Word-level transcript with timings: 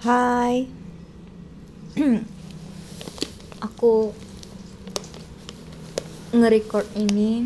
Hai. 0.00 0.64
Aku 3.68 4.16
nge-record 6.32 6.88
ini. 6.96 7.44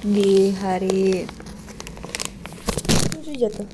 Di 0.00 0.56
hari 0.64 1.28
itu 2.88 3.30
jatuh. 3.36 3.68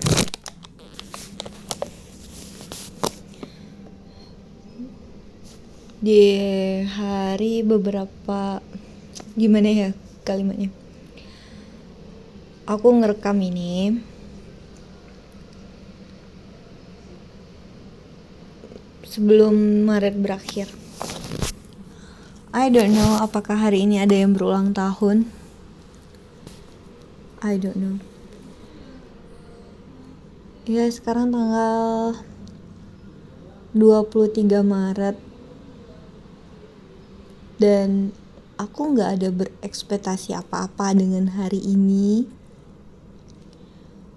Di 6.02 6.22
hari 6.82 7.62
beberapa 7.62 8.58
gimana 9.38 9.70
ya 9.70 9.90
kalimatnya 10.26 10.85
aku 12.66 12.88
ngerekam 12.98 13.38
ini. 13.38 14.02
Sebelum 19.06 19.86
Maret 19.86 20.18
berakhir. 20.18 20.68
I 22.52 22.68
don't 22.68 22.92
know 22.92 23.22
apakah 23.22 23.56
hari 23.56 23.86
ini 23.86 24.02
ada 24.02 24.12
yang 24.12 24.34
berulang 24.34 24.74
tahun. 24.74 25.30
I 27.40 27.56
don't 27.56 27.78
know. 27.78 27.96
Ya 30.66 30.90
sekarang 30.90 31.30
tanggal 31.30 32.18
23 33.72 34.66
Maret. 34.66 35.16
Dan 37.56 38.12
aku 38.60 38.92
nggak 38.92 39.10
ada 39.16 39.28
berekspektasi 39.32 40.36
apa-apa 40.36 40.92
dengan 40.92 41.32
hari 41.40 41.62
ini 41.62 42.35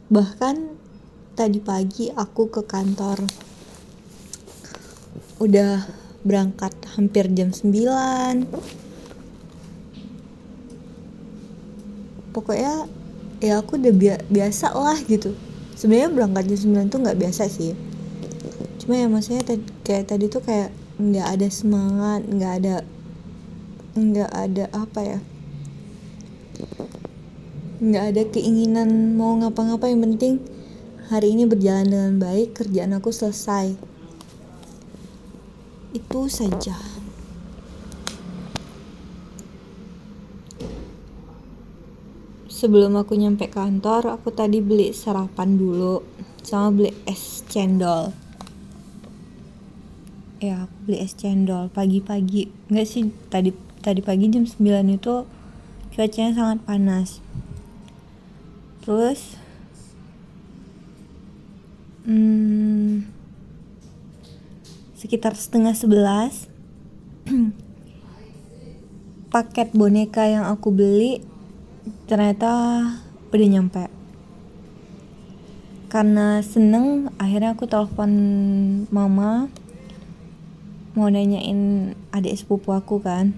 bahkan 0.10 0.74
tadi 1.38 1.62
pagi 1.62 2.10
aku 2.10 2.50
ke 2.50 2.66
kantor. 2.66 3.24
Udah 5.40 5.88
berangkat 6.26 6.76
hampir 7.00 7.32
jam 7.32 7.56
9 7.56 8.44
pokoknya 12.36 12.92
ya 13.40 13.64
aku 13.64 13.80
udah 13.80 13.94
biasa 14.28 14.76
lah 14.76 15.00
gitu. 15.08 15.32
Sebenarnya 15.80 16.12
berangkat 16.12 16.44
jam 16.52 16.76
9 16.76 16.92
tuh 16.92 17.00
nggak 17.06 17.20
biasa 17.22 17.48
sih. 17.48 17.72
Cuma 18.84 19.00
ya 19.00 19.08
maksudnya 19.08 19.48
kayak 19.88 20.12
tadi 20.12 20.28
tuh 20.28 20.44
kayak 20.44 20.76
nggak 21.00 21.28
ada 21.40 21.48
semangat 21.48 22.28
nggak 22.28 22.54
ada 22.60 22.76
nggak 23.96 24.32
ada 24.36 24.66
apa 24.76 25.00
ya 25.00 25.20
nggak 27.80 28.06
ada 28.12 28.24
keinginan 28.28 29.16
mau 29.16 29.40
ngapa-ngapa 29.40 29.88
yang 29.88 30.04
penting 30.04 30.44
hari 31.08 31.32
ini 31.32 31.48
berjalan 31.48 31.88
dengan 31.88 32.14
baik 32.20 32.52
kerjaan 32.52 32.92
aku 32.92 33.08
selesai. 33.08 33.72
Itu 35.96 36.28
saja. 36.28 36.76
Sebelum 42.52 43.00
aku 43.00 43.16
nyampe 43.16 43.48
kantor 43.48 44.20
aku 44.20 44.36
tadi 44.36 44.60
beli 44.60 44.92
sarapan 44.92 45.56
dulu 45.56 46.04
sama 46.44 46.76
beli 46.76 46.92
es 47.08 47.48
cendol. 47.48 48.12
Ya 50.44 50.68
aku 50.68 50.76
beli 50.84 50.98
es 51.00 51.16
cendol 51.16 51.72
pagi-pagi. 51.72 52.52
Nggak 52.68 52.88
sih 52.92 53.08
tadi 53.32 53.56
tadi 53.80 54.04
pagi 54.04 54.28
jam 54.28 54.44
9 54.44 54.60
itu 54.92 55.24
cuacanya 55.96 56.36
sangat 56.36 56.60
panas 56.68 57.24
terus 58.84 59.36
hmm, 62.08 63.06
sekitar 64.96 65.36
setengah 65.36 65.76
sebelas 65.76 66.48
paket 69.34 69.70
boneka 69.78 70.26
yang 70.26 70.50
aku 70.50 70.74
beli 70.74 71.22
ternyata 72.10 72.82
udah 73.30 73.50
nyampe. 73.50 73.86
Karena 75.90 76.42
seneng 76.42 77.14
akhirnya 77.18 77.54
aku 77.54 77.66
telepon 77.70 78.12
mama 78.90 79.50
mau 80.98 81.10
nanyain 81.10 81.94
adik 82.10 82.38
sepupu 82.38 82.74
aku 82.74 83.02
kan 83.02 83.38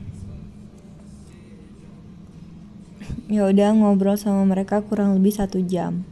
ya 3.31 3.47
udah 3.47 3.71
ngobrol 3.71 4.19
sama 4.19 4.43
mereka 4.43 4.83
kurang 4.83 5.15
lebih 5.15 5.31
satu 5.31 5.63
jam. 5.63 6.03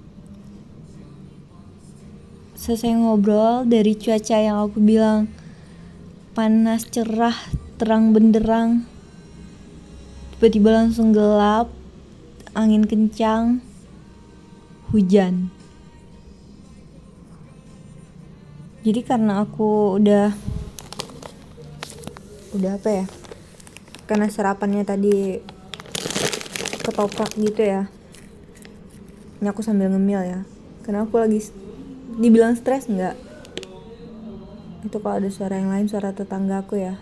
Selesai 2.56 2.96
ngobrol 2.96 3.68
dari 3.68 3.92
cuaca 4.00 4.40
yang 4.40 4.56
aku 4.56 4.80
bilang 4.80 5.28
panas 6.32 6.88
cerah 6.88 7.36
terang 7.76 8.16
benderang 8.16 8.88
tiba-tiba 10.40 10.72
langsung 10.72 11.12
gelap 11.12 11.68
angin 12.56 12.88
kencang 12.88 13.60
hujan. 14.96 15.52
Jadi 18.80 19.04
karena 19.04 19.44
aku 19.44 20.00
udah 20.00 20.32
udah 22.56 22.72
apa 22.80 22.90
ya 23.04 23.06
karena 24.08 24.32
sarapannya 24.32 24.88
tadi 24.88 25.38
ketoprak 26.90 27.38
gitu 27.38 27.62
ya. 27.62 27.86
Ini 29.38 29.54
aku 29.54 29.62
sambil 29.62 29.94
ngemil 29.94 30.26
ya. 30.26 30.42
Karena 30.82 31.06
aku 31.06 31.22
lagi 31.22 31.38
dibilang 32.18 32.58
stres 32.58 32.90
nggak? 32.90 33.14
Itu 34.90 34.98
kalau 34.98 35.22
ada 35.22 35.30
suara 35.30 35.62
yang 35.62 35.70
lain 35.70 35.86
suara 35.86 36.10
tetangga 36.18 36.66
aku 36.66 36.82
ya. 36.82 36.98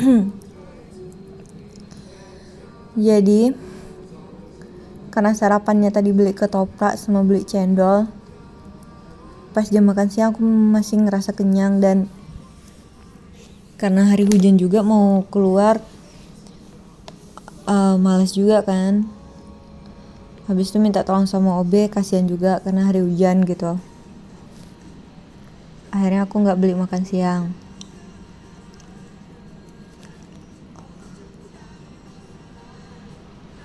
Jadi 2.96 3.52
karena 5.12 5.34
sarapannya 5.36 5.92
tadi 5.92 6.14
beli 6.14 6.32
ketoprak 6.32 6.96
sama 6.96 7.20
beli 7.26 7.44
cendol 7.44 8.06
pas 9.58 9.66
jam 9.66 9.82
makan 9.82 10.06
siang 10.06 10.30
aku 10.30 10.38
masih 10.46 11.02
ngerasa 11.02 11.34
kenyang 11.34 11.82
dan 11.82 12.06
karena 13.74 14.06
hari 14.06 14.22
hujan 14.22 14.54
juga 14.54 14.86
mau 14.86 15.26
keluar 15.34 15.82
uh, 17.66 17.98
males 17.98 18.38
juga 18.38 18.62
kan. 18.62 19.02
Habis 20.46 20.70
itu 20.70 20.78
minta 20.78 21.02
tolong 21.02 21.26
sama 21.26 21.58
OB 21.58 21.90
kasihan 21.90 22.22
juga 22.30 22.62
karena 22.62 22.86
hari 22.86 23.02
hujan 23.02 23.42
gitu. 23.42 23.82
Akhirnya 25.90 26.22
aku 26.22 26.38
nggak 26.38 26.54
beli 26.54 26.78
makan 26.78 27.02
siang. 27.02 27.50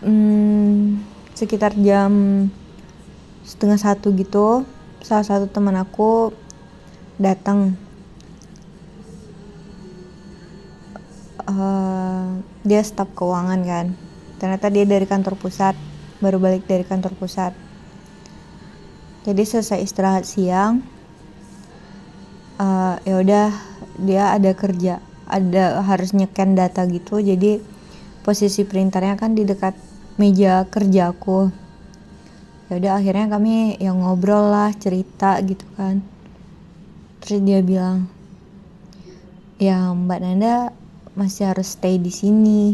Hmm, 0.02 1.06
sekitar 1.38 1.78
jam 1.78 2.12
setengah 3.46 3.78
satu 3.78 4.10
gitu 4.18 4.66
salah 5.03 5.28
satu 5.28 5.52
teman 5.52 5.75
aku 5.75 6.31
datang. 7.19 7.75
Uh, 11.44 12.40
dia 12.64 12.80
staf 12.80 13.12
keuangan 13.12 13.59
kan. 13.68 13.88
Ternyata 14.40 14.72
dia 14.72 14.88
dari 14.88 15.03
kantor 15.03 15.36
pusat 15.36 15.75
baru 16.24 16.40
balik 16.40 16.63
dari 16.63 16.88
kantor 16.88 17.12
pusat. 17.19 17.52
Jadi 19.28 19.44
selesai 19.44 19.84
istirahat 19.84 20.24
siang 20.24 20.84
uh, 22.59 22.96
ya 23.03 23.19
udah 23.19 23.47
dia 24.00 24.31
ada 24.31 24.52
kerja 24.56 25.03
ada 25.28 25.83
harus 25.83 26.16
nyeken 26.16 26.56
data 26.56 26.88
gitu. 26.88 27.19
Jadi 27.19 27.60
posisi 28.24 28.63
printernya 28.63 29.19
kan 29.19 29.36
di 29.36 29.44
dekat 29.44 29.75
meja 30.16 30.63
kerjaku 30.72 31.51
ya 32.74 32.81
udah 32.81 32.94
akhirnya 32.98 33.30
kami 33.30 33.78
yang 33.78 34.02
ngobrol 34.02 34.50
lah 34.50 34.74
cerita 34.74 35.38
gitu 35.46 35.62
kan. 35.78 36.02
Terus 37.22 37.46
dia 37.46 37.62
bilang 37.62 38.10
ya 39.62 39.94
mbak 39.94 40.18
Nanda 40.18 40.74
masih 41.14 41.54
harus 41.54 41.78
stay 41.78 42.02
di 42.02 42.10
sini. 42.10 42.74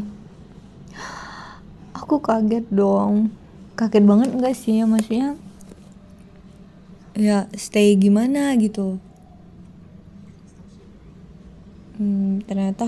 Aku 1.91 2.23
kaget 2.23 2.63
dong. 2.71 3.27
Kaget 3.75 4.07
banget 4.07 4.29
enggak 4.31 4.55
sih? 4.55 4.79
Ya 4.79 4.87
maksudnya 4.87 5.35
ya 7.19 7.51
stay 7.59 7.99
gimana 7.99 8.55
gitu. 8.55 9.03
Hmm, 11.99 12.39
ternyata 12.47 12.87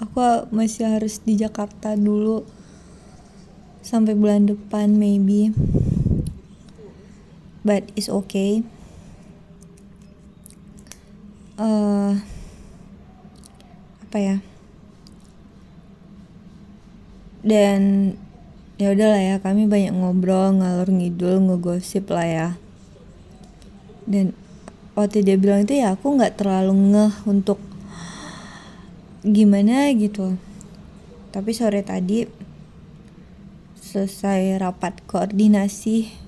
aku 0.00 0.48
masih 0.48 0.88
harus 0.88 1.20
di 1.20 1.36
Jakarta 1.36 1.92
dulu 1.92 2.48
sampai 3.86 4.18
bulan 4.18 4.50
depan 4.50 4.98
maybe 4.98 5.54
but 7.66 7.82
it's 7.98 8.06
okay. 8.06 8.62
Uh, 11.58 12.14
apa 14.06 14.16
ya? 14.22 14.36
Dan 17.42 18.14
ya 18.78 18.94
udahlah 18.94 19.18
ya 19.18 19.36
kami 19.42 19.66
banyak 19.66 19.90
ngobrol 19.98 20.62
ngalor 20.62 20.86
ngidul 20.86 21.42
ngegosip 21.42 22.06
lah 22.14 22.26
ya. 22.30 22.48
Dan 24.06 24.30
waktu 24.94 25.26
dia 25.26 25.34
bilang 25.34 25.66
itu 25.66 25.82
ya 25.82 25.98
aku 25.98 26.14
nggak 26.14 26.38
terlalu 26.38 26.94
ngeh 26.94 27.14
untuk 27.26 27.58
gimana 29.26 29.90
gitu. 29.98 30.38
Tapi 31.34 31.50
sore 31.50 31.82
tadi 31.82 32.30
selesai 33.82 34.62
rapat 34.62 35.02
koordinasi 35.10 36.25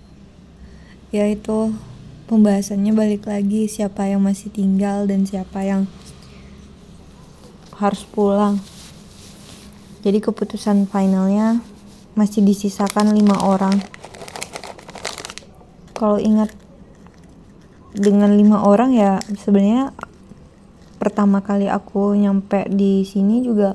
yaitu 1.08 1.72
pembahasannya 2.28 2.92
balik 2.92 3.24
lagi 3.24 3.64
siapa 3.64 4.04
yang 4.04 4.20
masih 4.20 4.52
tinggal 4.52 5.08
dan 5.08 5.24
siapa 5.24 5.64
yang 5.64 5.88
harus 7.78 8.04
pulang. 8.04 8.60
Jadi 10.04 10.18
keputusan 10.20 10.84
finalnya 10.90 11.64
masih 12.12 12.44
disisakan 12.44 13.14
lima 13.16 13.38
orang. 13.40 13.78
Kalau 15.96 16.20
ingat 16.20 16.52
dengan 17.96 18.36
lima 18.36 18.62
orang 18.62 18.94
ya 18.94 19.18
sebenarnya 19.34 19.90
pertama 21.00 21.42
kali 21.42 21.66
aku 21.66 22.14
nyampe 22.14 22.68
di 22.70 23.02
sini 23.02 23.42
juga 23.42 23.74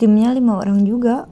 timnya 0.00 0.34
lima 0.34 0.58
orang 0.58 0.82
juga 0.82 1.30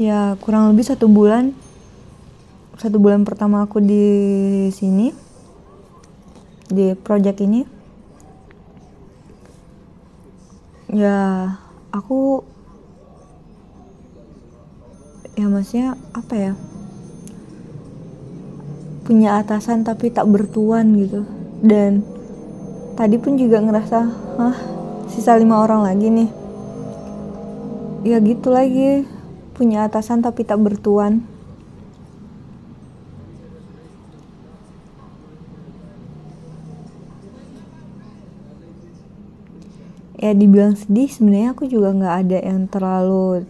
ya 0.00 0.36
kurang 0.40 0.72
lebih 0.72 0.88
satu 0.88 1.08
bulan. 1.08 1.52
Satu 2.80 2.96
bulan 2.96 3.22
pertama 3.28 3.62
aku 3.64 3.78
di 3.78 4.06
sini. 4.72 5.12
Di 6.72 6.96
project 6.96 7.44
ini. 7.44 7.62
Ya 10.92 11.48
aku 11.92 12.44
ya 15.36 15.48
maksudnya 15.48 15.96
apa 16.12 16.34
ya? 16.36 16.52
Punya 19.02 19.40
atasan 19.40 19.84
tapi 19.84 20.08
tak 20.08 20.28
bertuan 20.28 20.96
gitu. 20.96 21.28
Dan 21.60 22.02
tadi 22.96 23.16
pun 23.20 23.36
juga 23.36 23.60
ngerasa 23.60 23.98
hah 24.40 24.56
sisa 25.12 25.36
lima 25.36 25.60
orang 25.60 25.84
lagi 25.84 26.08
nih. 26.08 26.30
Ya 28.02 28.18
gitu 28.18 28.50
lagi 28.50 29.06
punya 29.62 29.86
atasan 29.86 30.26
tapi 30.26 30.42
tak 30.42 30.58
bertuan. 30.58 31.22
Ya 40.18 40.34
dibilang 40.34 40.74
sedih 40.74 41.06
sebenarnya 41.06 41.54
aku 41.54 41.70
juga 41.70 41.94
nggak 41.94 42.16
ada 42.26 42.38
yang 42.42 42.66
terlalu 42.66 43.46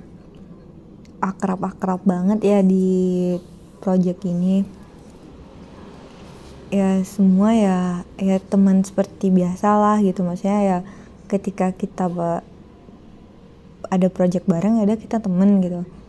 akrab-akrab 1.25 2.05
banget 2.05 2.45
ya 2.45 2.61
di 2.61 3.33
project 3.81 4.29
ini. 4.29 4.69
Ya 6.69 7.01
semua 7.09 7.57
ya 7.57 7.79
ya 8.21 8.37
teman 8.37 8.85
seperti 8.85 9.33
biasa 9.33 9.81
lah 9.81 9.97
gitu. 10.05 10.21
Maksudnya 10.29 10.61
ya 10.61 10.79
ketika 11.33 11.73
kita 11.73 12.05
ada 13.89 14.09
project 14.13 14.45
bareng 14.45 14.77
ya 14.77 14.85
udah 14.85 15.01
kita 15.01 15.17
temen 15.17 15.65
gitu 15.65 16.02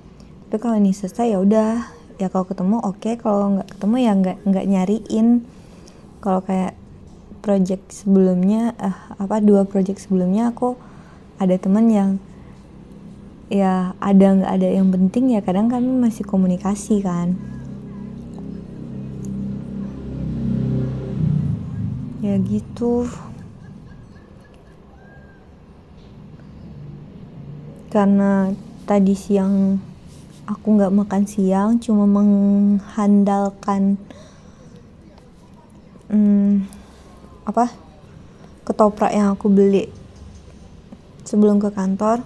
tapi 0.54 0.70
kalau 0.70 0.78
ini 0.78 0.94
selesai 0.94 1.34
ya 1.34 1.42
udah. 1.42 1.82
Ya 2.22 2.30
kalau 2.30 2.46
ketemu 2.46 2.78
oke. 2.86 3.02
Okay. 3.02 3.18
kalau 3.18 3.58
nggak 3.58 3.74
ketemu 3.74 3.96
ya 3.98 4.12
nggak 4.14 4.38
nggak 4.46 4.66
nyariin. 4.70 5.28
Kalau 6.22 6.46
kayak 6.46 6.78
project 7.42 7.90
sebelumnya 7.90 8.78
uh, 8.78 9.18
apa 9.18 9.42
dua 9.42 9.66
project 9.66 10.06
sebelumnya 10.06 10.54
aku 10.54 10.78
ada 11.42 11.58
teman 11.58 11.90
yang 11.90 12.22
ya 13.50 13.98
ada 13.98 14.28
nggak 14.30 14.52
ada 14.54 14.70
yang 14.70 14.94
penting 14.94 15.34
ya 15.34 15.42
kadang 15.42 15.74
kami 15.74 15.90
masih 15.90 16.22
komunikasi 16.22 17.02
kan. 17.02 17.34
Ya 22.22 22.38
gitu. 22.38 23.10
Karena 27.90 28.54
tadi 28.86 29.18
siang 29.18 29.82
aku 30.44 30.76
nggak 30.76 30.92
makan 30.92 31.24
siang 31.24 31.80
cuma 31.80 32.04
mengandalkan 32.04 33.96
hmm, 36.12 36.68
apa 37.48 37.72
ketoprak 38.68 39.12
yang 39.16 39.32
aku 39.36 39.48
beli 39.48 39.88
sebelum 41.24 41.60
ke 41.60 41.72
kantor. 41.72 42.24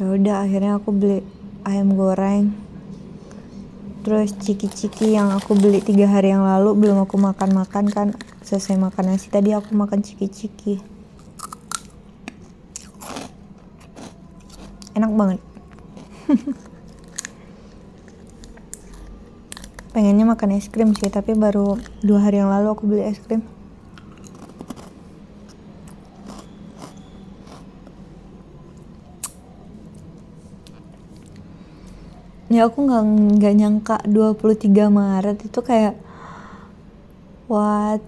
Ya 0.00 0.08
udah 0.08 0.36
akhirnya 0.44 0.80
aku 0.80 0.92
beli 0.96 1.20
ayam 1.64 1.92
goreng. 1.92 2.56
Terus 4.00 4.32
ciki-ciki 4.32 5.12
yang 5.12 5.28
aku 5.28 5.52
beli 5.52 5.84
tiga 5.84 6.08
hari 6.08 6.32
yang 6.32 6.40
lalu 6.40 6.72
belum 6.72 7.04
aku 7.04 7.20
makan-makan 7.20 7.84
kan 7.92 8.08
selesai 8.40 8.80
makan 8.80 9.12
nasi 9.12 9.28
tadi 9.28 9.52
aku 9.52 9.76
makan 9.76 10.00
ciki-ciki. 10.00 10.80
Enak 14.96 15.12
banget 15.12 15.40
pengennya 19.90 20.22
makan 20.22 20.54
es 20.54 20.70
krim 20.70 20.94
sih 20.94 21.10
tapi 21.10 21.34
baru 21.34 21.74
dua 22.02 22.18
hari 22.22 22.38
yang 22.38 22.50
lalu 22.50 22.68
aku 22.70 22.82
beli 22.86 23.04
es 23.06 23.18
krim. 23.18 23.42
Ya 32.50 32.66
aku 32.66 32.82
nggak 32.82 33.04
nggak 33.38 33.54
nyangka 33.54 33.96
23 34.10 34.90
Maret 34.90 35.38
itu 35.46 35.60
kayak 35.62 35.94
what? 37.46 38.02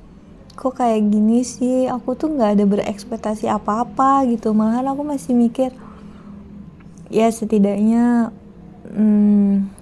Kok 0.58 0.82
kayak 0.82 1.06
gini 1.10 1.46
sih? 1.46 1.86
Aku 1.86 2.18
tuh 2.18 2.34
nggak 2.34 2.58
ada 2.58 2.64
berekspektasi 2.66 3.46
apa-apa 3.46 4.26
gitu. 4.26 4.50
Malahan 4.50 4.90
aku 4.90 5.06
masih 5.06 5.38
mikir 5.38 5.70
ya 7.12 7.30
setidaknya 7.30 8.34
hmm, 8.90 9.81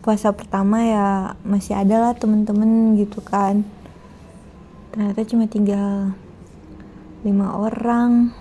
puasa 0.00 0.32
pertama 0.32 0.80
ya 0.80 1.36
masih 1.44 1.76
ada 1.76 2.00
lah 2.00 2.12
temen-temen 2.16 2.96
gitu 2.96 3.20
kan. 3.20 3.68
Ternyata 4.90 5.20
cuma 5.28 5.44
tinggal 5.44 6.16
lima 7.20 7.52
orang. 7.52 8.32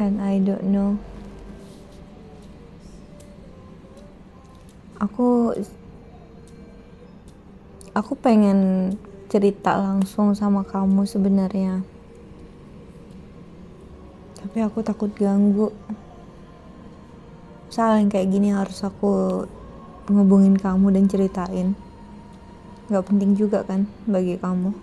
And 0.00 0.18
I 0.18 0.40
don't 0.40 0.66
know. 0.72 0.96
Aku 4.96 5.52
aku 7.92 8.12
pengen 8.16 8.92
cerita 9.28 9.76
langsung 9.76 10.32
sama 10.32 10.64
kamu 10.64 11.04
sebenarnya. 11.04 11.84
Tapi 14.40 14.58
aku 14.64 14.80
takut 14.80 15.12
ganggu 15.14 15.70
salah 17.72 18.04
yang 18.04 18.12
kayak 18.12 18.28
gini 18.28 18.52
harus 18.52 18.84
aku 18.84 19.48
ngubungin 20.12 20.60
kamu 20.60 20.92
dan 20.92 21.08
ceritain. 21.08 21.72
Gak 22.92 23.08
penting 23.08 23.32
juga 23.32 23.64
kan 23.64 23.88
bagi 24.04 24.36
kamu. 24.36 24.76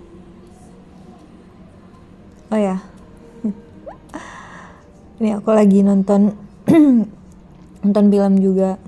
Oh 2.49 2.57
ya. 2.57 2.81
Ini 5.21 5.37
aku 5.37 5.53
lagi 5.53 5.85
nonton 5.85 6.33
nonton 7.85 8.05
film 8.09 8.33
juga. 8.41 8.81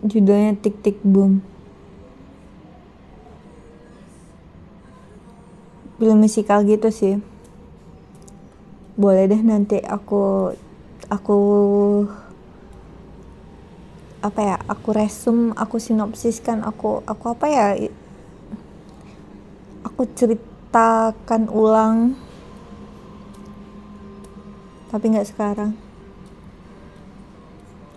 Judulnya 0.00 0.56
Tik 0.56 0.80
Tik 0.80 0.98
Boom. 1.04 1.44
Film 6.00 6.24
musikal 6.24 6.64
gitu 6.64 6.88
sih. 6.88 7.20
Boleh 8.96 9.28
deh 9.28 9.42
nanti 9.44 9.76
aku 9.84 10.56
aku 11.08 11.38
apa 14.24 14.40
ya 14.40 14.56
aku 14.64 14.88
resum 14.96 15.52
aku 15.52 15.76
sinopsiskan 15.76 16.64
aku 16.64 17.04
aku 17.04 17.24
apa 17.36 17.46
ya 17.48 17.66
aku 19.94 20.10
ceritakan 20.10 21.46
ulang. 21.52 22.18
Tapi 24.90 25.04
nggak 25.12 25.28
sekarang. 25.30 25.70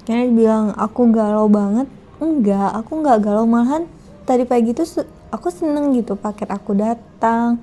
Karena 0.06 0.30
bilang 0.30 0.66
aku 0.78 1.10
galau 1.10 1.50
banget. 1.50 1.90
Enggak 2.22 2.70
aku 2.78 3.02
enggak 3.02 3.18
galau 3.26 3.46
malahan 3.50 3.86
tadi 4.26 4.46
pagi 4.46 4.74
tuh 4.74 4.86
aku 5.34 5.50
seneng 5.50 5.96
gitu 5.98 6.14
paket 6.14 6.54
aku 6.54 6.78
datang. 6.78 7.58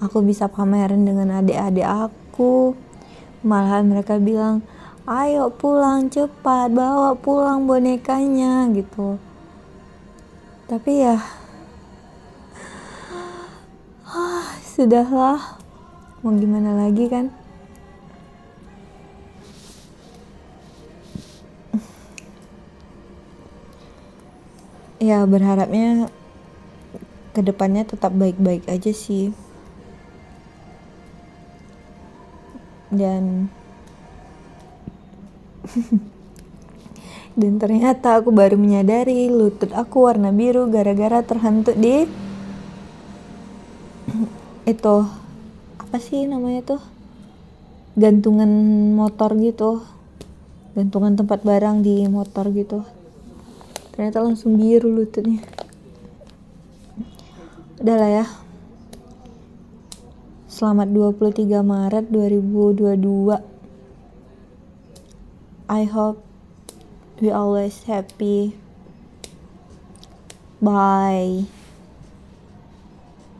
Aku 0.00 0.24
bisa 0.24 0.48
pameran 0.48 1.04
dengan 1.04 1.44
adik-adik 1.44 1.84
aku. 1.84 2.72
Malahan 3.44 3.84
mereka 3.84 4.16
bilang 4.16 4.64
ayo 5.04 5.52
pulang 5.52 6.08
cepat 6.08 6.72
bawa 6.72 7.12
pulang 7.12 7.68
bonekanya 7.68 8.72
gitu. 8.72 9.20
Tapi 10.64 11.04
ya 11.04 11.20
sudahlah. 14.64 15.60
Mau 16.24 16.32
gimana 16.40 16.72
lagi 16.72 17.04
kan? 17.12 17.28
Ya 24.96 25.20
berharapnya 25.28 26.08
ke 27.36 27.44
depannya 27.44 27.84
tetap 27.84 28.16
baik-baik 28.16 28.64
aja 28.72 28.88
sih. 28.88 29.36
Dan 32.88 33.52
dan 37.40 37.52
ternyata 37.58 38.22
aku 38.22 38.30
baru 38.30 38.54
menyadari 38.54 39.26
lutut 39.26 39.74
aku 39.74 40.06
warna 40.06 40.30
biru 40.30 40.70
gara-gara 40.70 41.22
terhentuk 41.26 41.74
di 41.74 42.06
itu 44.72 44.96
apa 45.94 45.96
sih 46.02 46.26
namanya 46.26 46.74
tuh? 46.74 46.82
Gantungan 47.94 48.50
motor 48.98 49.38
gitu. 49.38 49.78
Gantungan 50.74 51.14
tempat 51.14 51.46
barang 51.46 51.86
di 51.86 52.02
motor 52.10 52.50
gitu. 52.50 52.82
Ternyata 53.94 54.26
langsung 54.26 54.58
biru 54.58 54.90
lututnya. 54.90 55.38
Udahlah 57.78 58.10
ya. 58.10 58.26
Selamat 60.50 60.90
23 60.90 61.62
Maret 61.62 62.10
2022 62.10 63.53
I 65.68 65.84
hope 65.84 66.24
we 67.20 67.30
always 67.30 67.82
happy. 67.84 68.58
Bye 70.60 71.46